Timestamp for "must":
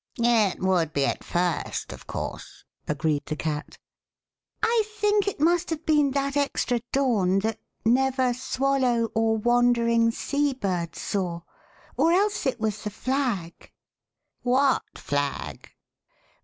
5.39-5.69